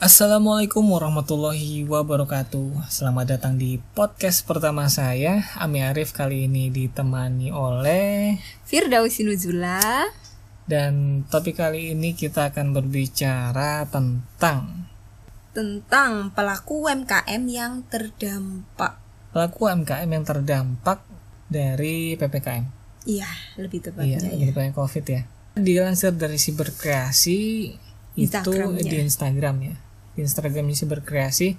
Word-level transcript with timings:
Assalamualaikum 0.00 0.96
warahmatullahi 0.96 1.84
wabarakatuh 1.84 2.88
Selamat 2.88 3.36
datang 3.36 3.60
di 3.60 3.76
podcast 3.92 4.48
pertama 4.48 4.88
saya 4.88 5.44
Ami 5.60 5.84
Arif 5.84 6.16
kali 6.16 6.48
ini 6.48 6.72
ditemani 6.72 7.52
oleh 7.52 8.40
Firdausi 8.64 9.28
Nuzula 9.28 10.08
Dan 10.64 11.28
topik 11.28 11.60
kali 11.60 11.92
ini 11.92 12.16
kita 12.16 12.48
akan 12.48 12.72
berbicara 12.72 13.84
tentang 13.92 14.88
tentang 15.52 16.32
pelaku 16.32 16.88
UMKM 16.88 17.42
yang 17.44 17.84
terdampak. 17.84 18.96
Pelaku 19.36 19.68
UMKM 19.68 20.08
yang 20.08 20.24
terdampak 20.24 21.04
dari 21.52 22.16
PPKM 22.16 22.64
Iya, 23.04 23.28
lebih 23.60 23.84
tepatnya. 23.84 24.16
Iya, 24.16 24.32
ya. 24.32 24.48
lebih 24.48 24.56
banyak 24.56 24.72
COVID 24.72 25.04
ya 25.04 25.28
Dilansir 25.60 26.16
dari 26.16 26.40
Siberkreasi 26.40 27.40
Itu 28.16 28.48
di 28.80 28.96
Instagram 28.96 29.56
ya 29.60 29.89
Di 30.20 30.28
Instagramnya 30.28 30.76
Siberkreasi 30.76 31.56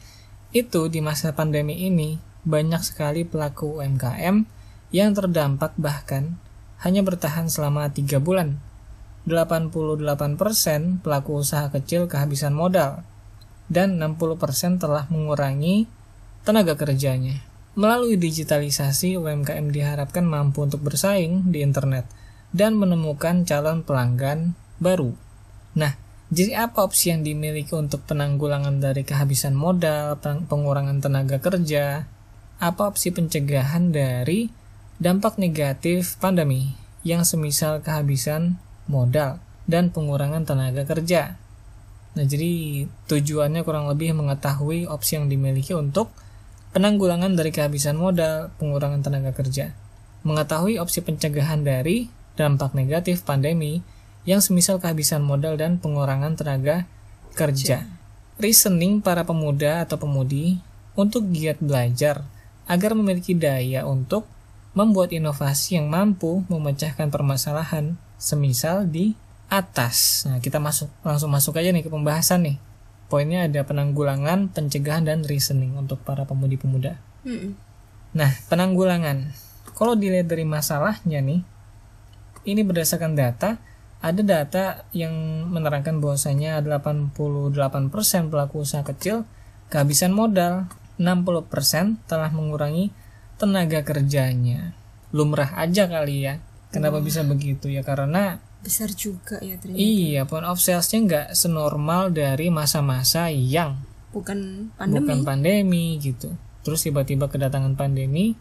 Itu 0.54 0.86
di 0.94 1.02
masa 1.02 1.34
pandemi 1.34 1.90
ini 1.90 2.22
Banyak 2.46 2.86
sekali 2.86 3.26
pelaku 3.26 3.82
UMKM 3.82 4.46
Yang 4.94 5.10
terdampak 5.18 5.74
bahkan 5.82 6.38
Hanya 6.86 7.02
bertahan 7.02 7.50
selama 7.50 7.90
3 7.90 8.22
bulan 8.22 8.62
88% 9.26 11.06
pelaku 11.06 11.32
usaha 11.46 11.70
kecil 11.70 12.10
kehabisan 12.10 12.58
modal 12.58 13.06
dan 13.70 14.02
60% 14.02 14.82
telah 14.82 15.06
mengurangi 15.14 15.86
tenaga 16.42 16.74
kerjanya. 16.74 17.40
Melalui 17.78 18.20
digitalisasi, 18.20 19.16
UMKM 19.16 19.72
diharapkan 19.72 20.28
mampu 20.28 20.68
untuk 20.68 20.84
bersaing 20.84 21.54
di 21.54 21.64
internet 21.64 22.04
dan 22.52 22.76
menemukan 22.76 23.48
calon 23.48 23.86
pelanggan 23.86 24.58
baru. 24.82 25.16
Nah, 25.78 25.96
jadi 26.32 26.64
apa 26.64 26.88
opsi 26.88 27.12
yang 27.12 27.28
dimiliki 27.28 27.76
untuk 27.76 28.08
penanggulangan 28.08 28.80
dari 28.80 29.04
kehabisan 29.04 29.52
modal, 29.52 30.16
peng- 30.24 30.48
pengurangan 30.48 31.04
tenaga 31.04 31.44
kerja? 31.44 32.08
Apa 32.56 32.88
opsi 32.88 33.12
pencegahan 33.12 33.92
dari 33.92 34.48
dampak 34.96 35.36
negatif 35.36 36.16
pandemi 36.24 36.72
yang 37.04 37.28
semisal 37.28 37.84
kehabisan 37.84 38.56
modal 38.88 39.44
dan 39.68 39.92
pengurangan 39.92 40.48
tenaga 40.48 40.88
kerja? 40.88 41.36
Nah, 42.16 42.24
jadi 42.24 42.88
tujuannya 43.12 43.68
kurang 43.68 43.92
lebih 43.92 44.16
mengetahui 44.16 44.88
opsi 44.88 45.20
yang 45.20 45.28
dimiliki 45.28 45.76
untuk 45.76 46.16
penanggulangan 46.72 47.36
dari 47.36 47.52
kehabisan 47.52 48.00
modal, 48.00 48.56
pengurangan 48.56 49.04
tenaga 49.04 49.36
kerja. 49.36 49.76
Mengetahui 50.24 50.80
opsi 50.80 51.04
pencegahan 51.04 51.68
dari 51.68 52.08
dampak 52.40 52.72
negatif 52.72 53.28
pandemi 53.28 53.84
yang 54.28 54.40
semisal 54.40 54.78
kehabisan 54.78 55.26
modal 55.26 55.58
dan 55.58 55.82
pengurangan 55.82 56.38
tenaga 56.38 56.86
kerja. 57.34 57.88
Reasoning 58.42 59.02
para 59.02 59.26
pemuda 59.26 59.86
atau 59.86 59.98
pemudi 60.02 60.62
untuk 60.98 61.30
giat 61.30 61.62
belajar 61.62 62.26
agar 62.70 62.96
memiliki 62.98 63.34
daya 63.34 63.86
untuk 63.86 64.26
membuat 64.72 65.12
inovasi 65.12 65.76
yang 65.76 65.92
mampu 65.92 66.48
memecahkan 66.48 67.12
permasalahan 67.12 68.00
semisal 68.16 68.88
di 68.88 69.18
atas. 69.52 70.24
Nah, 70.30 70.40
kita 70.40 70.64
masuk 70.64 70.88
langsung 71.04 71.28
masuk 71.28 71.60
aja 71.60 71.76
nih 71.76 71.84
ke 71.84 71.92
pembahasan 71.92 72.48
nih. 72.48 72.58
Poinnya 73.12 73.52
ada 73.52 73.68
penanggulangan, 73.68 74.48
pencegahan 74.56 75.04
dan 75.04 75.28
reasoning 75.28 75.76
untuk 75.76 76.00
para 76.08 76.24
pemudi-pemuda. 76.24 76.96
Mm-mm. 77.28 77.60
Nah, 78.16 78.32
penanggulangan. 78.48 79.36
Kalau 79.76 80.00
dilihat 80.00 80.32
dari 80.32 80.48
masalahnya 80.48 81.20
nih, 81.20 81.44
ini 82.48 82.62
berdasarkan 82.64 83.12
data, 83.20 83.60
ada 84.02 84.22
data 84.26 84.66
yang 84.98 85.46
menerangkan 85.54 86.02
bahwasanya 86.02 86.58
88% 86.66 87.14
pelaku 88.34 88.66
usaha 88.66 88.82
kecil 88.82 89.30
kehabisan 89.70 90.12
modal, 90.12 90.68
60% 90.98 92.02
telah 92.10 92.30
mengurangi 92.34 92.90
tenaga 93.38 93.86
kerjanya. 93.86 94.74
Lumrah 95.14 95.54
aja 95.56 95.86
kali 95.86 96.26
ya. 96.28 96.42
Kenapa 96.74 96.98
bisa 97.00 97.22
begitu 97.22 97.70
ya? 97.70 97.86
Karena 97.86 98.42
Besar 98.62 98.94
juga 98.94 99.42
ya 99.42 99.58
ternyata. 99.58 99.82
iya, 99.82 100.22
point 100.30 100.46
of 100.46 100.62
sales-nya 100.62 101.00
nggak 101.02 101.28
senormal 101.34 102.14
dari 102.14 102.54
masa-masa 102.54 103.34
yang 103.34 103.82
Bukan 104.14 104.70
pandemi. 104.78 105.02
bukan 105.02 105.20
pandemi 105.26 105.86
gitu. 105.98 106.30
Terus 106.62 106.86
tiba-tiba 106.86 107.26
kedatangan 107.26 107.74
pandemi, 107.74 108.38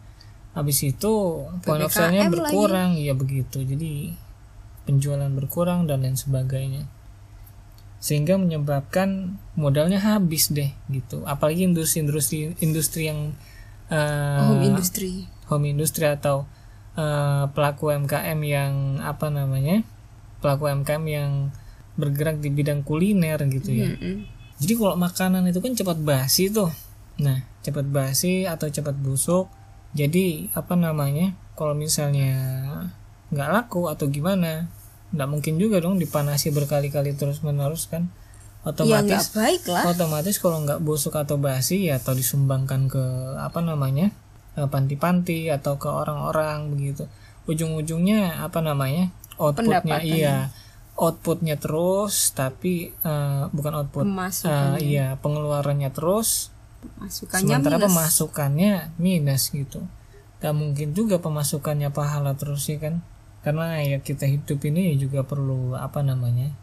habis 0.53 0.77
itu 0.85 1.41
point 1.65 1.81
of 1.81 1.89
sale-nya 1.89 2.29
berkurang, 2.29 3.01
iya 3.01 3.17
begitu. 3.17 3.65
Jadi 3.65 4.13
penjualan 4.91 5.31
berkurang 5.31 5.87
dan 5.87 6.03
lain 6.03 6.19
sebagainya. 6.19 6.83
Sehingga 8.03 8.35
menyebabkan 8.35 9.39
modalnya 9.55 10.03
habis 10.03 10.51
deh 10.51 10.75
gitu. 10.91 11.23
Apalagi 11.23 11.63
industri-industri 11.71 12.59
industri 12.59 13.07
yang 13.07 13.31
eh, 13.87 14.41
Home 14.43 14.67
industry. 14.67 15.31
home 15.47 15.71
industry 15.71 16.11
atau 16.11 16.43
eh, 16.99 17.47
pelaku 17.55 17.95
UMKM 17.95 18.39
yang 18.43 18.99
apa 18.99 19.31
namanya? 19.31 19.87
pelaku 20.41 20.67
UMKM 20.73 21.03
yang 21.05 21.31
bergerak 21.95 22.41
di 22.41 22.49
bidang 22.49 22.81
kuliner 22.81 23.37
gitu 23.45 23.69
ya. 23.71 23.93
Mm-mm. 23.93 24.25
Jadi 24.57 24.73
kalau 24.73 24.97
makanan 24.97 25.45
itu 25.45 25.61
kan 25.61 25.77
cepat 25.77 26.01
basi 26.01 26.49
tuh. 26.49 26.73
Nah, 27.21 27.45
cepat 27.61 27.85
basi 27.85 28.49
atau 28.49 28.65
cepat 28.65 28.97
busuk. 28.97 29.45
Jadi 29.93 30.49
apa 30.57 30.73
namanya? 30.73 31.37
Kalau 31.53 31.77
misalnya 31.77 32.33
nggak 33.29 33.49
laku 33.53 33.85
atau 33.85 34.09
gimana, 34.09 34.65
nggak 35.11 35.29
mungkin 35.29 35.59
juga 35.59 35.83
dong 35.83 35.99
dipanasi 35.99 36.51
berkali-kali 36.51 37.15
terus 37.15 37.43
menerus 37.43 37.87
kan? 37.87 38.07
Ya 38.61 38.69
Otomatis 38.69 39.33
nggak 39.33 39.41
baik 39.41 39.63
lah. 39.73 39.83
otomatis 39.89 40.35
kalau 40.37 40.61
nggak 40.61 40.85
busuk 40.85 41.17
atau 41.17 41.41
basi 41.41 41.89
ya 41.89 41.97
atau 41.97 42.13
disumbangkan 42.13 42.85
ke 42.85 43.03
apa 43.41 43.57
namanya 43.57 44.13
eh, 44.53 44.69
panti-panti 44.69 45.49
atau 45.49 45.81
ke 45.81 45.89
orang-orang 45.89 46.69
begitu 46.69 47.09
ujung-ujungnya 47.49 48.37
apa 48.45 48.61
namanya 48.61 49.09
outputnya 49.41 49.97
iya 50.05 50.35
outputnya 50.93 51.57
terus 51.57 52.37
tapi 52.37 52.93
eh, 52.93 53.43
bukan 53.49 53.73
output. 53.81 54.05
Eh, 54.77 54.93
iya 54.93 55.17
pengeluarannya 55.17 55.89
terus 55.89 56.53
Masukannya 57.01 57.57
sementara 57.57 57.77
minus. 57.81 57.85
pemasukannya 57.89 58.73
minus 59.01 59.43
gitu 59.49 59.81
gak 60.37 60.53
mungkin 60.53 60.93
juga 60.93 61.17
pemasukannya 61.17 61.89
pahala 61.89 62.37
terus 62.37 62.69
ya 62.69 62.77
kan 62.77 63.01
karena 63.41 63.81
ya 63.81 63.97
kita 64.01 64.29
hidup 64.29 64.61
ini 64.69 64.95
juga 64.97 65.25
perlu 65.25 65.73
apa 65.73 66.05
namanya 66.05 66.53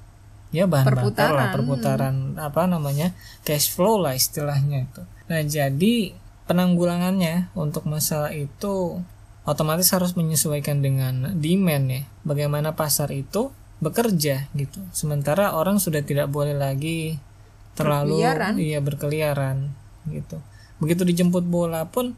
ya 0.54 0.64
bahan 0.64 0.86
bakar 0.88 1.30
lah 1.34 1.52
Perputaran. 1.52 1.52
perputaran 1.52 2.14
apa 2.40 2.62
namanya 2.64 3.12
cash 3.44 3.68
flow 3.74 4.00
lah 4.00 4.14
istilahnya 4.16 4.88
itu 4.88 5.02
nah 5.28 5.42
jadi 5.44 6.14
penanggulangannya 6.48 7.52
untuk 7.52 7.84
masalah 7.84 8.32
itu 8.32 9.02
otomatis 9.44 9.92
harus 9.92 10.16
menyesuaikan 10.16 10.80
dengan 10.80 11.36
demand 11.36 11.84
ya 11.92 12.02
bagaimana 12.24 12.72
pasar 12.72 13.12
itu 13.12 13.52
bekerja 13.78 14.48
gitu 14.56 14.80
sementara 14.90 15.54
orang 15.54 15.78
sudah 15.78 16.00
tidak 16.02 16.32
boleh 16.32 16.56
lagi 16.56 17.20
terlalu 17.78 18.18
Berkeliaran. 18.24 18.52
iya 18.58 18.78
berkeliaran 18.82 19.56
gitu 20.08 20.40
begitu 20.80 21.02
dijemput 21.04 21.44
bola 21.46 21.86
pun 21.86 22.16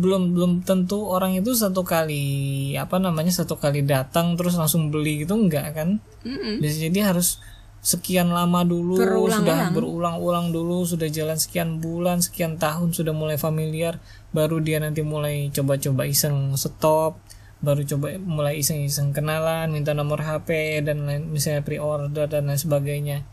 belum 0.00 0.32
belum 0.32 0.52
tentu 0.64 1.04
orang 1.04 1.36
itu 1.36 1.52
satu 1.52 1.84
kali 1.84 2.72
apa 2.80 2.96
namanya 2.96 3.28
satu 3.28 3.60
kali 3.60 3.84
datang 3.84 4.32
terus 4.40 4.56
langsung 4.56 4.88
beli 4.88 5.28
gitu 5.28 5.36
enggak 5.36 5.76
kan 5.76 6.00
Mm-mm. 6.24 6.64
Jadi 6.64 6.88
jadi 6.88 7.12
harus 7.12 7.36
sekian 7.80 8.28
lama 8.28 8.60
dulu 8.60 8.96
Berulang-ulang. 9.00 9.40
sudah 9.40 9.60
berulang-ulang 9.72 10.46
dulu 10.52 10.84
sudah 10.84 11.08
jalan 11.08 11.36
sekian 11.40 11.80
bulan 11.80 12.20
sekian 12.20 12.60
tahun 12.60 12.92
sudah 12.92 13.16
mulai 13.16 13.40
familiar 13.40 13.96
baru 14.36 14.60
dia 14.60 14.80
nanti 14.84 15.00
mulai 15.00 15.48
coba-coba 15.48 16.04
iseng 16.04 16.52
stop 16.60 17.16
baru 17.60 17.80
coba 17.84 18.16
mulai 18.20 18.60
iseng-iseng 18.60 19.12
kenalan 19.12 19.72
minta 19.72 19.96
nomor 19.96 20.20
HP 20.20 20.80
dan 20.84 21.08
lain 21.08 21.28
misalnya 21.28 21.64
pre-order 21.64 22.28
dan 22.28 22.48
lain 22.48 22.60
sebagainya 22.60 23.24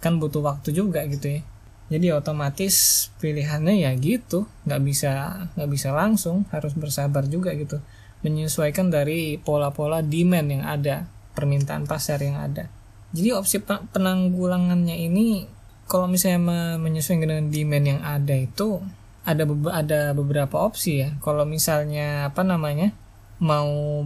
kan 0.00 0.20
butuh 0.20 0.44
waktu 0.44 0.76
juga 0.76 1.04
gitu 1.08 1.40
ya 1.40 1.42
jadi 1.86 2.18
otomatis 2.18 3.06
pilihannya 3.22 3.86
ya 3.86 3.94
gitu. 3.94 4.50
Nggak 4.66 4.80
bisa 4.82 5.12
nggak 5.54 5.70
bisa 5.70 5.88
langsung. 5.94 6.42
Harus 6.50 6.74
bersabar 6.74 7.22
juga 7.30 7.54
gitu. 7.54 7.78
Menyesuaikan 8.26 8.90
dari 8.90 9.38
pola-pola 9.38 10.02
demand 10.02 10.48
yang 10.50 10.64
ada 10.66 11.06
permintaan 11.38 11.86
pasar 11.86 12.18
yang 12.24 12.40
ada. 12.40 12.66
Jadi 13.14 13.30
opsi 13.30 13.62
pe- 13.62 13.86
penanggulangannya 13.94 14.98
ini 14.98 15.46
kalau 15.86 16.10
misalnya 16.10 16.42
me- 16.42 16.78
menyesuaikan 16.82 17.30
dengan 17.30 17.46
demand 17.54 17.84
yang 17.86 18.00
ada 18.02 18.34
itu 18.34 18.82
ada 19.22 19.46
bebe- 19.46 19.74
ada 19.74 20.10
beberapa 20.10 20.58
opsi 20.58 21.06
ya. 21.06 21.14
Kalau 21.22 21.46
misalnya 21.46 22.34
apa 22.34 22.42
namanya 22.42 22.90
mau 23.38 24.02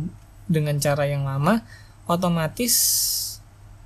dengan 0.50 0.77
cara 0.82 1.06
yang 1.09 1.25
lama 1.25 1.62
otomatis 2.11 2.75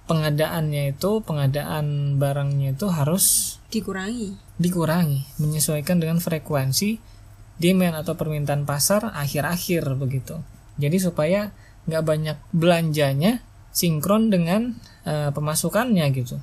pengadaannya 0.04 0.92
itu 0.96 1.24
pengadaan 1.24 2.16
barangnya 2.20 2.76
itu 2.76 2.86
harus 2.92 3.56
Dikurangi. 3.72 4.36
dikurangi 4.60 5.40
menyesuaikan 5.40 5.98
dengan 5.98 6.20
frekuensi 6.20 7.00
demand 7.58 8.04
atau 8.04 8.14
permintaan 8.14 8.68
pasar 8.68 9.10
akhir-akhir 9.14 9.96
begitu. 9.96 10.38
Jadi 10.76 10.96
supaya 11.00 11.54
nggak 11.86 12.04
banyak 12.04 12.38
belanjanya 12.52 13.40
sinkron 13.70 14.30
dengan 14.30 14.76
eh, 15.06 15.30
pemasukannya 15.32 16.04
gitu. 16.14 16.38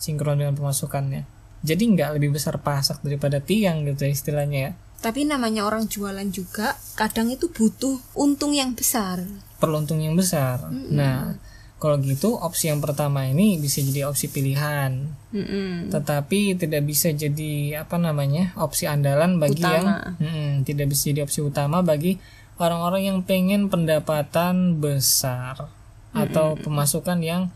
Sinkron 0.00 0.40
dengan 0.40 0.56
pemasukannya. 0.56 1.24
Jadi 1.60 1.82
nggak 1.92 2.16
lebih 2.16 2.40
besar 2.40 2.56
pasak 2.56 3.04
daripada 3.04 3.38
tiang 3.38 3.84
gitu 3.84 4.08
ya 4.08 4.12
istilahnya 4.12 4.58
ya. 4.60 4.72
Tapi 5.00 5.24
namanya 5.24 5.64
orang 5.64 5.88
jualan 5.88 6.28
juga 6.28 6.76
kadang 6.96 7.32
itu 7.32 7.48
butuh 7.48 8.00
untung 8.16 8.52
yang 8.52 8.76
besar. 8.76 9.24
perlu 9.60 9.84
untung 9.84 10.00
yang 10.00 10.16
besar. 10.16 10.72
Nah 10.72 11.36
kalau 11.80 11.96
gitu 12.04 12.36
opsi 12.36 12.68
yang 12.68 12.84
pertama 12.84 13.24
ini 13.24 13.56
bisa 13.56 13.80
jadi 13.80 14.04
opsi 14.06 14.28
pilihan. 14.28 15.16
Mm-mm. 15.30 15.88
tetapi 15.94 16.58
tidak 16.58 16.82
bisa 16.84 17.14
jadi 17.14 17.82
apa 17.86 17.96
namanya 17.96 18.50
opsi 18.58 18.84
andalan 18.90 19.38
bagi 19.40 19.62
Utama. 19.62 19.74
yang 19.74 19.86
Mm-mm, 20.20 20.50
tidak 20.68 20.90
bisa 20.92 21.08
jadi 21.14 21.22
opsi 21.24 21.40
utama 21.40 21.80
bagi 21.80 22.20
orang-orang 22.60 23.08
yang 23.08 23.18
pengen 23.24 23.72
pendapatan 23.72 24.76
besar 24.82 25.70
atau 26.12 26.58
pemasukan 26.58 27.18
yang 27.22 27.48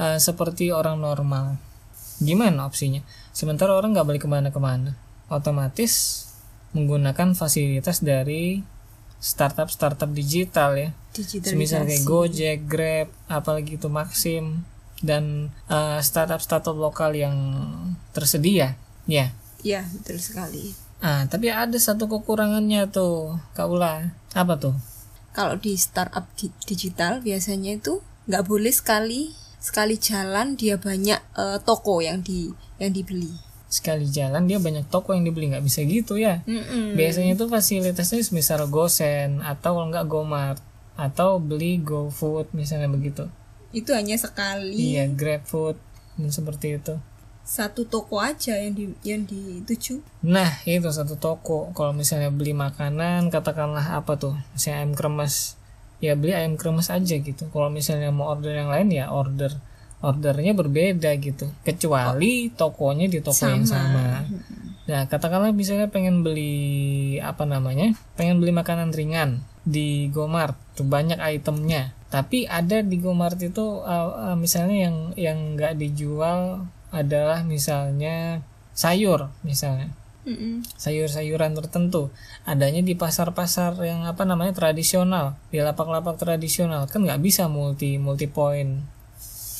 eh, 0.00 0.16
seperti 0.16 0.72
orang 0.72 1.02
normal. 1.02 1.58
Gimana 2.22 2.66
opsinya? 2.66 3.02
Sementara 3.34 3.74
orang 3.74 3.94
nggak 3.94 4.06
boleh 4.08 4.22
ke 4.22 4.30
mana-kemana. 4.30 4.94
Otomatis 5.28 6.24
menggunakan 6.72 7.36
fasilitas 7.36 8.00
dari 8.00 8.62
startup 9.18 9.68
startup 9.68 10.10
digital 10.14 10.78
ya 10.78 10.90
Digitalisasi. 11.18 11.50
semisal 11.50 11.82
kayak 11.84 12.04
Gojek, 12.06 12.58
Grab, 12.70 13.08
apalagi 13.26 13.76
itu 13.76 13.90
Maxim 13.90 14.62
dan 15.02 15.50
eh, 15.66 15.98
startup-startup 15.98 16.74
lokal 16.74 17.14
yang 17.14 17.34
tersedia. 18.14 18.78
Ya. 19.08 19.34
Ya, 19.62 19.82
betul 19.90 20.22
sekali. 20.22 20.74
Ah, 20.98 21.26
tapi 21.30 21.50
ada 21.50 21.78
satu 21.78 22.10
kekurangannya 22.10 22.90
tuh, 22.90 23.38
Kak 23.54 23.70
Ula. 23.70 24.14
Apa 24.34 24.58
tuh? 24.58 24.74
Kalau 25.30 25.54
di 25.54 25.78
startup 25.78 26.26
di- 26.34 26.50
digital 26.66 27.22
biasanya 27.22 27.78
itu 27.78 28.02
nggak 28.26 28.44
boleh 28.44 28.74
sekali 28.74 29.30
sekali 29.58 29.94
jalan 29.98 30.54
dia 30.58 30.78
banyak 30.78 31.18
eh, 31.38 31.58
toko 31.62 32.02
yang 32.02 32.22
di 32.22 32.50
yang 32.82 32.90
dibeli. 32.90 33.30
Sekali 33.68 34.08
jalan 34.08 34.48
dia 34.48 34.58
banyak 34.58 34.88
toko 34.88 35.12
yang 35.14 35.22
dibeli 35.22 35.52
nggak 35.52 35.62
bisa 35.62 35.84
gitu 35.86 36.18
ya. 36.18 36.42
Mm-mm. 36.48 36.98
Biasanya 36.98 37.36
itu 37.38 37.46
fasilitasnya 37.46 38.24
misal 38.34 38.66
GoSend 38.66 39.44
atau 39.44 39.78
kalau 39.78 39.88
nggak 39.92 40.06
GoMart 40.08 40.58
atau 40.98 41.38
beli 41.38 41.78
GoFood 41.78 42.50
misalnya 42.58 42.90
begitu. 42.90 43.30
Itu 43.70 43.94
hanya 43.94 44.18
sekali 44.18 44.98
Iya, 44.98 45.06
GrabFood 45.14 45.78
dan 46.18 46.30
seperti 46.34 46.82
itu. 46.82 46.98
satu 47.48 47.88
toko 47.88 48.20
aja 48.20 48.60
yang 48.60 48.76
di 48.76 48.92
yang 49.00 49.24
dituju. 49.24 50.04
Nah, 50.20 50.60
itu 50.68 50.84
satu 50.92 51.16
toko. 51.16 51.72
Kalau 51.72 51.96
misalnya 51.96 52.28
beli 52.28 52.52
makanan, 52.52 53.32
katakanlah 53.32 53.96
apa 53.96 54.20
tuh? 54.20 54.36
Misalnya 54.52 54.84
ayam 54.84 54.92
kremes. 54.92 55.56
Ya 55.96 56.12
beli 56.12 56.36
ayam 56.36 56.60
kremes 56.60 56.92
aja 56.92 57.16
gitu. 57.16 57.48
Kalau 57.48 57.72
misalnya 57.72 58.12
mau 58.12 58.28
order 58.36 58.52
yang 58.52 58.68
lain 58.68 58.92
ya 58.92 59.08
order 59.08 59.56
ordernya 60.04 60.52
berbeda 60.52 61.08
gitu. 61.24 61.48
Kecuali 61.64 62.52
tokonya 62.52 63.08
di 63.08 63.24
toko 63.24 63.48
yang 63.48 63.64
sama. 63.64 64.28
Nah, 64.84 65.08
katakanlah 65.08 65.56
misalnya 65.56 65.88
pengen 65.88 66.20
beli 66.20 67.16
apa 67.24 67.48
namanya? 67.48 67.96
Pengen 68.20 68.44
beli 68.44 68.52
makanan 68.52 68.92
ringan 68.92 69.40
di 69.64 70.10
Gomart, 70.10 70.54
tuh 70.78 70.86
banyak 70.86 71.18
itemnya. 71.18 71.94
Tapi 72.08 72.48
ada 72.48 72.80
di 72.80 72.96
Gomart 72.98 73.36
itu 73.42 73.84
uh, 73.84 74.32
uh, 74.32 74.36
misalnya 74.38 74.88
yang 74.88 74.96
yang 75.14 75.38
nggak 75.56 75.76
dijual 75.76 76.64
adalah 76.88 77.44
misalnya 77.44 78.40
sayur 78.72 79.28
misalnya 79.42 79.90
Mm-mm. 80.22 80.62
sayur-sayuran 80.76 81.56
tertentu 81.58 82.12
adanya 82.46 82.84
di 82.84 82.94
pasar-pasar 82.94 83.74
yang 83.82 84.06
apa 84.06 84.22
namanya 84.22 84.54
tradisional 84.54 85.34
di 85.50 85.58
lapak-lapak 85.58 86.14
tradisional 86.20 86.86
kan 86.86 87.02
nggak 87.02 87.18
bisa 87.18 87.50
multi 87.50 87.98
multi 87.98 88.30
point 88.30 88.78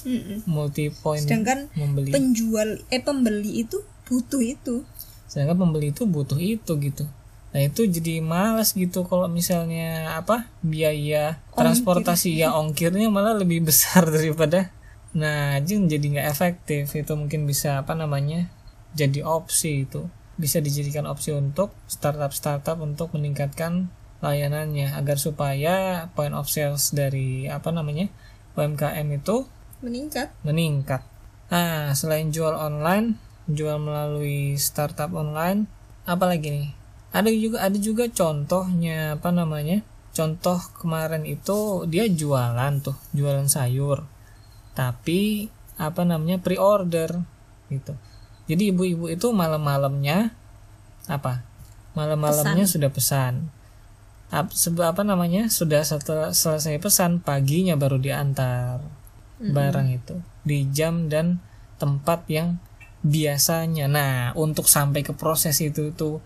Mm-mm. 0.07 0.47
multi 0.47 0.95
point 0.95 1.25
Sedangkan 1.25 1.67
membeli 1.75 2.15
penjual 2.15 2.79
eh 2.95 3.03
pembeli 3.03 3.67
itu 3.67 3.83
butuh 4.07 4.41
itu. 4.41 4.87
sedangkan 5.29 5.69
pembeli 5.69 5.93
itu 5.93 6.09
butuh 6.09 6.41
itu 6.41 6.73
gitu 6.81 7.05
nah 7.49 7.61
itu 7.65 7.89
jadi 7.89 8.21
malas 8.21 8.77
gitu 8.77 9.09
kalau 9.09 9.25
misalnya 9.27 10.21
apa 10.21 10.53
biaya 10.61 11.41
transportasi 11.57 12.37
ya 12.37 12.53
ongkirnya 12.53 13.09
malah 13.09 13.33
lebih 13.33 13.65
besar 13.65 14.05
daripada 14.17 14.69
nah 15.17 15.57
jing 15.65 15.89
jadi 15.89 16.05
nggak 16.05 16.29
efektif 16.29 16.93
itu 16.93 17.13
mungkin 17.17 17.49
bisa 17.49 17.81
apa 17.81 17.97
namanya 17.97 18.53
jadi 18.93 19.25
opsi 19.25 19.89
itu 19.89 20.05
bisa 20.39 20.61
dijadikan 20.61 21.09
opsi 21.09 21.35
untuk 21.35 21.75
startup 21.89 22.31
startup 22.37 22.79
untuk 22.79 23.11
meningkatkan 23.17 23.91
layanannya 24.19 24.95
agar 24.99 25.19
supaya 25.19 26.07
point 26.15 26.35
of 26.35 26.47
sales 26.51 26.91
dari 26.91 27.47
apa 27.47 27.71
namanya 27.71 28.11
UMKM 28.59 29.07
itu 29.15 29.47
Meningkat. 29.79 30.35
meningkat. 30.43 31.07
Nah, 31.55 31.95
selain 31.95 32.35
jual 32.35 32.51
online, 32.51 33.15
jual 33.47 33.79
melalui 33.79 34.59
startup 34.59 35.15
online, 35.15 35.71
apalagi 36.03 36.51
nih? 36.51 36.69
Ada 37.09 37.33
juga 37.33 37.65
ada 37.65 37.79
juga 37.81 38.05
contohnya 38.13 39.17
apa 39.17 39.33
namanya? 39.33 39.81
Contoh 40.13 40.59
kemarin 40.77 41.25
itu 41.25 41.89
dia 41.89 42.05
jualan 42.11 42.73
tuh, 42.85 42.97
jualan 43.17 43.47
sayur. 43.49 44.05
Tapi 44.77 45.49
apa 45.79 46.03
namanya? 46.03 46.43
pre-order 46.43 47.23
gitu. 47.71 47.95
Jadi 48.49 48.73
ibu-ibu 48.73 49.09
itu 49.13 49.31
malam-malamnya 49.31 50.33
apa? 51.07 51.45
Malam-malamnya 51.97 52.65
sudah 52.69 52.91
pesan. 52.93 53.53
Ap- 54.29 54.53
apa 54.85 55.03
namanya? 55.05 55.49
Sudah 55.49 55.81
setelah 55.85 56.37
selesai 56.37 56.77
pesan, 56.81 57.25
paginya 57.25 57.77
baru 57.77 57.97
diantar 57.97 58.85
barang 59.39 59.89
itu 59.95 60.19
di 60.43 60.67
jam 60.75 61.07
dan 61.07 61.39
tempat 61.79 62.27
yang 62.27 62.59
biasanya. 63.07 63.87
Nah, 63.87 64.35
untuk 64.35 64.67
sampai 64.67 65.07
ke 65.07 65.15
proses 65.15 65.63
itu 65.63 65.95
tuh 65.95 66.19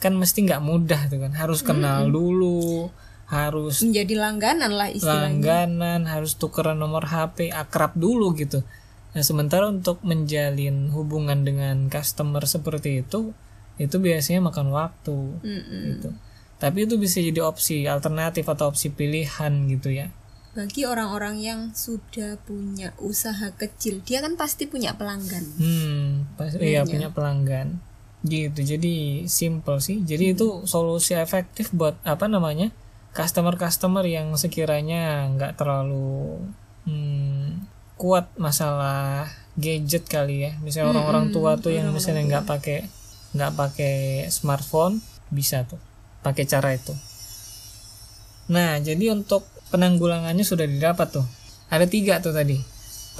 kan 0.00 0.16
mesti 0.16 0.48
nggak 0.48 0.64
mudah 0.64 1.12
tuh 1.12 1.20
kan. 1.20 1.32
Harus 1.36 1.60
kenal 1.60 2.08
dulu, 2.08 2.88
harus 3.30 3.84
Menjadi 3.84 4.14
langganan 4.18 4.72
lah 4.74 4.88
istilahnya. 4.90 5.28
langganan, 5.30 6.08
harus 6.08 6.34
tukeran 6.34 6.80
nomor 6.80 7.06
HP, 7.06 7.52
akrab 7.52 7.94
dulu 7.94 8.34
gitu. 8.34 8.64
Nah, 9.10 9.22
sementara 9.22 9.68
untuk 9.70 10.02
menjalin 10.02 10.90
hubungan 10.94 11.42
dengan 11.44 11.86
customer 11.92 12.42
seperti 12.46 13.02
itu, 13.06 13.30
itu 13.78 13.96
biasanya 13.98 14.40
makan 14.50 14.70
waktu 14.72 15.18
Mm-mm. 15.44 15.80
gitu. 15.94 16.10
Tapi 16.60 16.84
itu 16.84 17.00
bisa 17.00 17.18
jadi 17.18 17.40
opsi 17.40 17.88
alternatif 17.88 18.44
atau 18.44 18.68
opsi 18.70 18.92
pilihan 18.92 19.52
gitu 19.72 19.88
ya. 19.90 20.12
Bagi 20.50 20.82
orang-orang 20.82 21.38
yang 21.38 21.60
sudah 21.72 22.36
punya 22.42 22.90
usaha 22.98 23.54
kecil, 23.54 24.02
dia 24.02 24.18
kan 24.20 24.34
pasti 24.34 24.66
punya 24.66 24.98
pelanggan. 24.98 25.46
Hmm, 25.56 26.26
pas, 26.34 26.52
iya 26.58 26.82
punya 26.82 27.14
pelanggan. 27.14 27.78
Gitu. 28.20 28.60
Jadi 28.60 29.24
simple 29.26 29.80
sih. 29.80 30.04
Jadi 30.04 30.36
itu 30.36 30.64
solusi 30.68 31.16
efektif 31.16 31.72
buat 31.72 31.96
apa 32.04 32.28
namanya? 32.28 32.72
customer-customer 33.10 34.06
yang 34.06 34.30
sekiranya 34.38 35.26
nggak 35.34 35.58
terlalu 35.58 36.38
hmm, 36.86 37.66
kuat 37.98 38.30
masalah 38.38 39.26
gadget 39.58 40.06
kali 40.06 40.46
ya. 40.46 40.52
Misalnya 40.62 40.94
orang-orang 40.94 41.34
tua 41.34 41.58
tuh 41.58 41.74
yang 41.74 41.90
misalnya 41.90 42.22
nggak 42.26 42.46
pakai 42.46 42.78
nggak 43.34 43.52
pakai 43.54 44.26
smartphone 44.30 45.02
bisa 45.30 45.66
tuh 45.66 45.78
pakai 46.22 46.46
cara 46.46 46.74
itu. 46.74 46.94
Nah, 48.50 48.82
jadi 48.82 49.14
untuk 49.14 49.46
penanggulangannya 49.70 50.42
sudah 50.42 50.66
didapat 50.66 51.22
tuh. 51.22 51.26
Ada 51.70 51.86
tiga 51.86 52.18
tuh 52.18 52.34
tadi. 52.34 52.58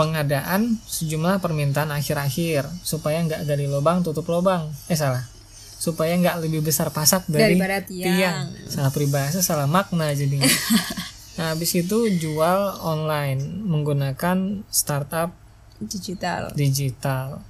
Pengadaan 0.00 0.80
sejumlah 0.88 1.44
permintaan 1.44 1.92
akhir-akhir 1.92 2.64
supaya 2.80 3.20
nggak 3.20 3.44
gali 3.44 3.68
lubang 3.68 4.00
tutup 4.00 4.24
lubang. 4.32 4.72
Eh 4.88 4.96
salah. 4.96 5.28
Supaya 5.76 6.16
nggak 6.16 6.40
lebih 6.40 6.64
besar 6.64 6.88
pasak 6.88 7.28
dari 7.28 7.60
Daripada 7.60 7.84
tiang. 7.84 8.48
Salah 8.64 8.88
peribahasa, 8.88 9.44
salah 9.44 9.68
makna 9.68 10.08
jadinya. 10.16 10.48
nah, 11.36 11.52
habis 11.52 11.76
itu 11.76 12.08
jual 12.16 12.80
online 12.80 13.44
menggunakan 13.68 14.64
startup 14.72 15.36
Digital. 15.80 16.52
digital. 16.56 17.44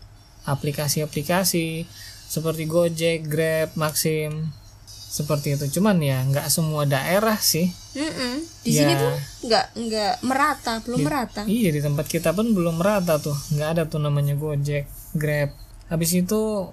Aplikasi-aplikasi 0.47 1.87
seperti 2.30 2.66
Gojek, 2.66 3.26
Grab, 3.30 3.75
Maxim 3.78 4.50
seperti 5.11 5.59
itu. 5.59 5.67
Cuman 5.81 5.99
ya 5.99 6.23
nggak 6.23 6.47
semua 6.47 6.87
daerah 6.87 7.35
sih. 7.37 7.67
Mm-mm. 7.99 8.47
Di 8.62 8.71
Ya. 8.71 8.87
sini 8.87 8.93
tuh 8.95 9.14
nggak 9.50 9.67
nggak 9.75 10.14
merata, 10.23 10.79
belum 10.87 11.00
merata. 11.02 11.43
Iya 11.50 11.75
di 11.75 11.81
tempat 11.83 12.07
kita 12.07 12.31
pun 12.31 12.55
belum 12.55 12.79
merata 12.79 13.19
tuh, 13.19 13.35
nggak 13.50 13.69
ada 13.75 13.83
tuh 13.90 13.99
namanya 13.99 14.38
Gojek, 14.38 14.87
Grab. 15.19 15.50
Habis 15.90 16.14
itu 16.14 16.71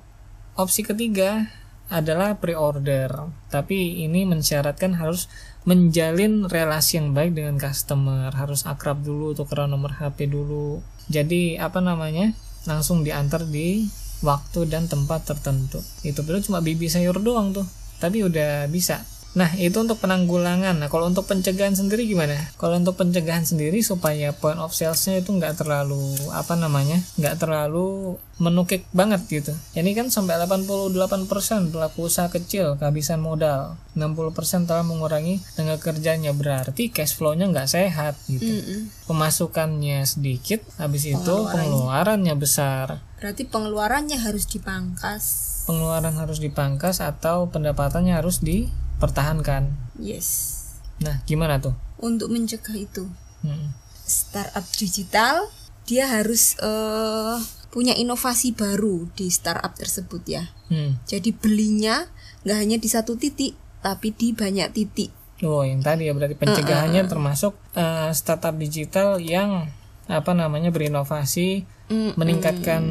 opsi 0.54 0.86
ketiga 0.86 1.50
adalah 1.90 2.38
pre-order. 2.38 3.10
Tapi 3.50 4.06
ini 4.06 4.30
mensyaratkan 4.30 4.94
harus 4.94 5.26
menjalin 5.64 6.46
relasi 6.46 7.02
yang 7.02 7.18
baik 7.18 7.34
dengan 7.34 7.58
customer, 7.58 8.30
harus 8.30 8.64
akrab 8.70 9.02
dulu, 9.02 9.34
tukeran 9.34 9.74
nomor 9.74 9.98
HP 9.98 10.30
dulu. 10.30 10.80
Jadi 11.10 11.58
apa 11.58 11.82
namanya? 11.82 12.36
Langsung 12.68 13.02
diantar 13.02 13.48
di 13.48 13.88
waktu 14.20 14.68
dan 14.68 14.92
tempat 14.92 15.24
tertentu. 15.26 15.80
Itu 16.04 16.28
perlu 16.28 16.44
cuma 16.44 16.60
bibi 16.60 16.92
sayur 16.92 17.24
doang 17.24 17.56
tuh, 17.56 17.64
tapi 17.98 18.24
udah 18.24 18.70
bisa. 18.70 19.06
Nah, 19.38 19.54
itu 19.54 19.78
untuk 19.78 20.02
penanggulangan. 20.02 20.82
Nah, 20.82 20.90
kalau 20.90 21.14
untuk 21.14 21.30
pencegahan 21.30 21.78
sendiri 21.78 22.10
gimana? 22.10 22.34
Kalau 22.58 22.82
untuk 22.82 22.98
pencegahan 22.98 23.46
sendiri 23.46 23.86
supaya 23.86 24.34
point 24.34 24.58
of 24.58 24.74
sales-nya 24.74 25.22
itu 25.22 25.30
nggak 25.30 25.62
terlalu 25.62 26.18
apa 26.34 26.58
namanya? 26.58 26.98
nggak 27.22 27.38
terlalu 27.38 28.18
menukik 28.42 28.90
banget 28.98 29.22
gitu. 29.30 29.54
Ini 29.78 29.94
kan 29.94 30.10
sampai 30.10 30.42
88% 30.42 31.70
pelaku 31.70 32.10
usaha 32.10 32.34
kecil 32.34 32.82
kehabisan 32.82 33.22
modal. 33.22 33.78
60% 33.94 34.66
telah 34.66 34.82
mengurangi 34.82 35.42
tenaga 35.54 35.94
kerjanya 35.94 36.34
berarti 36.34 36.90
cash 36.90 37.14
flow-nya 37.14 37.46
nggak 37.50 37.70
sehat 37.70 38.18
gitu. 38.26 38.46
Mm-mm. 38.46 38.90
Pemasukannya 39.06 40.02
sedikit, 40.06 40.66
habis 40.82 41.06
itu 41.06 41.36
pengeluarannya 41.46 42.34
besar. 42.34 43.06
Berarti 43.22 43.46
pengeluarannya 43.46 44.18
harus 44.18 44.50
dipangkas. 44.50 45.57
Pengeluaran 45.68 46.16
harus 46.16 46.40
dipangkas 46.40 47.04
atau 47.04 47.52
pendapatannya 47.52 48.16
harus 48.16 48.40
dipertahankan. 48.40 49.68
Yes. 50.00 50.56
Nah, 51.04 51.22
gimana 51.28 51.60
tuh? 51.60 51.76
Untuk 52.00 52.32
mencegah 52.32 52.74
itu, 52.74 53.12
Hmm. 53.44 53.76
startup 54.02 54.66
digital 54.80 55.46
dia 55.86 56.10
harus 56.10 56.58
eh, 56.58 57.38
punya 57.70 57.94
inovasi 57.94 58.56
baru 58.56 59.06
di 59.14 59.28
startup 59.30 59.76
tersebut 59.76 60.24
ya. 60.26 60.44
Hmm. 60.72 60.98
Jadi 61.06 61.36
belinya 61.36 62.08
nggak 62.48 62.58
hanya 62.58 62.78
di 62.80 62.90
satu 62.90 63.20
titik, 63.20 63.54
tapi 63.84 64.16
di 64.16 64.32
banyak 64.34 64.72
titik. 64.74 65.12
Oh, 65.46 65.62
yang 65.62 65.86
tadi 65.86 66.10
ya 66.10 66.18
berarti 66.18 66.34
pencegahannya 66.34 67.06
termasuk 67.06 67.54
eh, 67.78 68.10
startup 68.16 68.58
digital 68.58 69.22
yang 69.22 69.70
apa 70.08 70.32
namanya 70.32 70.72
berinovasi, 70.72 71.68
Mm, 71.88 72.20
meningkatkan 72.20 72.84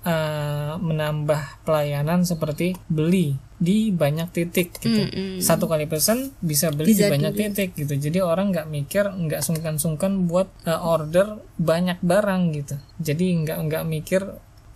eh, 0.00 0.74
menambah 0.80 1.60
pelayanan 1.68 2.24
seperti 2.24 2.72
beli 2.88 3.36
di 3.60 3.92
banyak 3.92 4.32
titik 4.32 4.80
gitu. 4.80 5.04
Mm-mm. 5.12 5.44
Satu 5.44 5.68
kali 5.68 5.84
pesan 5.84 6.32
bisa 6.40 6.72
beli 6.72 6.96
Bisa 6.96 7.12
di 7.12 7.20
banyak 7.20 7.32
beli. 7.36 7.40
titik 7.52 7.76
gitu. 7.76 8.00
Jadi 8.00 8.24
orang 8.24 8.48
nggak 8.48 8.72
mikir, 8.72 9.04
nggak 9.12 9.44
sungkan-sungkan 9.44 10.24
buat 10.24 10.48
eh, 10.64 10.72
order 10.72 11.44
banyak 11.60 12.00
barang 12.00 12.42
gitu. 12.56 12.80
Jadi 12.96 13.44
nggak 13.44 13.58
nggak 13.68 13.84
mikir 13.84 14.22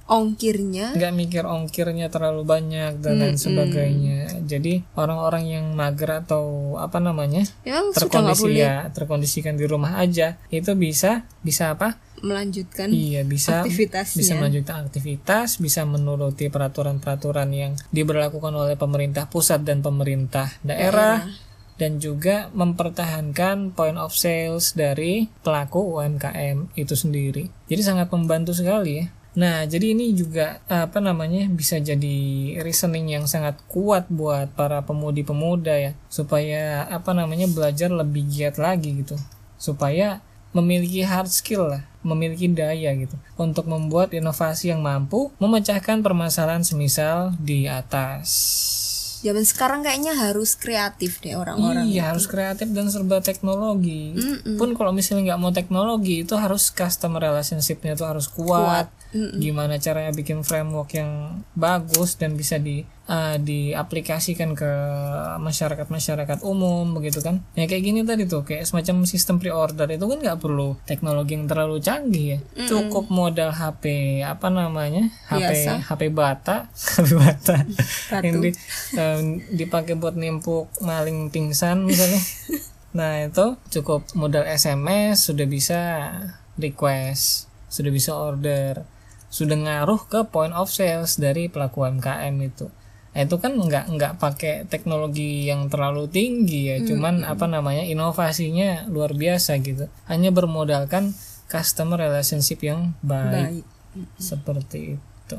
Ongkirnya 0.05 0.93
nggak 0.93 1.15
mikir 1.17 1.49
ongkirnya 1.49 2.13
terlalu 2.13 2.45
banyak 2.45 3.01
dan 3.01 3.25
lain 3.25 3.41
sebagainya. 3.41 4.45
Jadi 4.45 4.85
orang-orang 5.01 5.49
yang 5.49 5.67
mager 5.73 6.21
atau 6.21 6.77
apa 6.77 7.01
namanya 7.01 7.49
nggak 7.65 7.97
terkondisi 7.97 8.53
ya 8.53 8.93
terkondisikan 8.93 9.57
di 9.57 9.65
rumah 9.65 9.97
aja 9.97 10.37
itu 10.53 10.77
bisa 10.77 11.25
bisa 11.41 11.73
apa? 11.73 11.97
melanjutkan 12.25 12.89
Iya 12.89 13.21
bisa 13.29 13.61
aktivitasnya. 13.61 14.17
bisa 14.17 14.33
melanjutkan 14.41 14.77
aktivitas, 14.89 15.61
bisa 15.61 15.85
menuruti 15.85 16.49
peraturan-peraturan 16.49 17.49
yang 17.53 17.73
diberlakukan 17.93 18.53
oleh 18.57 18.81
pemerintah 18.81 19.29
pusat 19.29 19.61
dan 19.63 19.85
pemerintah 19.85 20.49
daerah. 20.65 21.29
Dan 21.75 21.99
juga 21.99 22.55
mempertahankan 22.55 23.75
point 23.75 23.99
of 23.99 24.15
sales 24.15 24.79
dari 24.79 25.27
pelaku 25.43 25.99
UMKM 25.99 26.71
itu 26.79 26.95
sendiri. 26.95 27.51
Jadi 27.67 27.83
sangat 27.83 28.15
membantu 28.15 28.55
sekali 28.55 29.03
ya. 29.03 29.11
Nah, 29.35 29.67
jadi 29.67 29.99
ini 29.99 30.15
juga 30.15 30.63
apa 30.71 31.03
namanya 31.03 31.51
bisa 31.51 31.83
jadi 31.83 32.19
reasoning 32.63 33.19
yang 33.19 33.27
sangat 33.27 33.59
kuat 33.67 34.07
buat 34.07 34.55
para 34.55 34.87
pemudi-pemuda 34.87 35.75
ya, 35.75 35.93
supaya 36.07 36.87
apa 36.87 37.11
namanya 37.11 37.51
belajar 37.51 37.91
lebih 37.91 38.31
giat 38.31 38.63
lagi 38.63 39.03
gitu, 39.03 39.19
supaya 39.59 40.23
memiliki 40.55 41.03
hard 41.03 41.27
skill 41.27 41.67
lah, 41.67 41.83
memiliki 42.07 42.47
daya 42.47 42.95
gitu, 42.95 43.19
untuk 43.35 43.67
membuat 43.67 44.15
inovasi 44.15 44.71
yang 44.71 44.87
mampu 44.87 45.35
memecahkan 45.43 45.99
permasalahan 45.99 46.63
semisal 46.63 47.35
di 47.43 47.67
atas. 47.67 48.31
Zaman 49.25 49.45
sekarang 49.49 49.81
kayaknya 49.81 50.13
harus 50.13 50.53
kreatif 50.53 51.25
deh 51.25 51.33
orang-orang. 51.33 51.89
Iya 51.89 52.13
harus 52.13 52.29
kreatif 52.29 52.69
dan 52.77 52.93
serba 52.93 53.25
teknologi. 53.25 54.13
Mm-mm. 54.13 54.61
Pun 54.61 54.77
kalau 54.77 54.93
misalnya 54.93 55.33
nggak 55.33 55.41
mau 55.41 55.53
teknologi 55.57 56.29
itu 56.29 56.37
harus 56.37 56.69
customer 56.69 57.25
relationship-nya 57.25 57.97
tuh 57.97 58.05
harus 58.05 58.29
kuat. 58.29 58.93
Gimana 59.15 59.81
caranya 59.81 60.13
bikin 60.13 60.45
framework 60.45 60.93
yang 60.93 61.41
bagus 61.57 62.21
dan 62.21 62.37
bisa 62.37 62.61
di 62.61 62.85
uh, 63.09 63.37
diaplikasikan 63.41 64.57
ke 64.57 64.71
masyarakat 65.41 65.87
masyarakat 65.89 66.39
umum 66.45 66.97
begitu 66.97 67.21
kan? 67.21 67.41
Ya 67.59 67.69
kayak 67.69 67.85
gini 67.85 68.01
tadi 68.03 68.29
tuh 68.29 68.45
kayak 68.45 68.69
semacam 68.69 69.05
sistem 69.09 69.41
pre-order. 69.41 69.89
Itu 69.91 70.07
kan 70.11 70.19
nggak 70.21 70.39
perlu 70.41 70.77
teknologi 70.85 71.37
yang 71.37 71.47
terlalu 71.47 71.81
canggih 71.81 72.27
ya. 72.37 72.39
Cukup 72.69 73.09
modal 73.09 73.53
HP 73.53 74.21
apa 74.25 74.49
namanya? 74.49 75.11
HP 75.29 75.41
Biasa. 75.41 75.73
HP 75.89 76.03
bata. 76.13 76.57
HP 76.99 77.09
bata. 77.17 77.57
Yang 78.21 78.37
di, 78.41 78.51
em, 78.99 79.41
dipakai 79.53 79.95
buat 79.97 80.17
nimpuk 80.17 80.71
maling 80.81 81.33
pingsan 81.33 81.85
misalnya. 81.85 82.21
Nah 82.95 83.27
itu 83.27 83.59
cukup 83.75 84.07
modal 84.15 84.47
SMS 84.47 85.27
sudah 85.27 85.51
bisa 85.51 86.15
request 86.55 87.51
sudah 87.67 87.91
bisa 87.91 88.15
order 88.15 88.87
sudah 89.35 89.59
ngaruh 89.59 90.07
ke 90.07 90.31
point 90.31 90.55
of 90.55 90.71
sales 90.71 91.19
dari 91.19 91.51
pelaku 91.51 91.83
UMKM 91.83 92.35
itu 92.39 92.71
Nah, 93.15 93.23
itu 93.23 93.39
kan 93.39 93.55
nggak 93.55 93.95
nggak 93.95 94.13
pakai 94.19 94.67
teknologi 94.67 95.47
yang 95.47 95.71
terlalu 95.71 96.11
tinggi 96.11 96.67
ya 96.67 96.83
cuman 96.83 97.23
apa 97.23 97.47
namanya 97.47 97.87
inovasinya 97.87 98.91
luar 98.91 99.15
biasa 99.15 99.55
gitu 99.63 99.87
hanya 100.11 100.35
bermodalkan 100.35 101.15
customer 101.47 101.95
relationship 101.95 102.59
yang 102.67 102.99
baik 103.07 103.63
Baik. 103.63 103.65
seperti 104.19 104.99
itu 104.99 105.37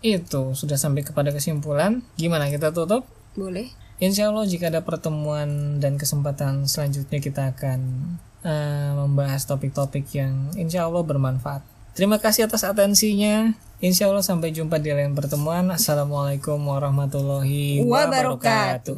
itu 0.00 0.42
sudah 0.56 0.80
sampai 0.80 1.04
kepada 1.04 1.28
kesimpulan 1.28 2.00
gimana 2.16 2.48
kita 2.48 2.72
tutup 2.72 3.04
Boleh. 3.34 3.66
Insya 3.98 4.30
Allah 4.30 4.46
jika 4.46 4.70
ada 4.70 4.82
pertemuan 4.82 5.78
dan 5.78 5.98
kesempatan 5.98 6.66
selanjutnya 6.66 7.18
kita 7.22 7.54
akan 7.54 7.78
eh, 8.42 8.92
membahas 8.94 9.46
topik-topik 9.46 10.06
yang 10.14 10.50
insya 10.58 10.86
Allah 10.86 11.02
bermanfaat. 11.02 11.62
Terima 11.94 12.18
kasih 12.18 12.50
atas 12.50 12.66
atensinya. 12.66 13.54
Insya 13.84 14.08
Allah 14.08 14.24
sampai 14.24 14.48
jumpa 14.48 14.80
di 14.80 14.88
lain 14.96 15.12
pertemuan. 15.12 15.68
Assalamualaikum 15.68 16.56
warahmatullahi 16.56 17.84
Wabarakatuh. 17.84 18.40
wabarakatuh. 18.40 18.96